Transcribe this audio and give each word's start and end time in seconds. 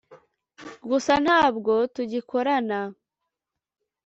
gusa 0.89 1.13
ntabwo 1.25 1.73
tugikorana 1.93 2.79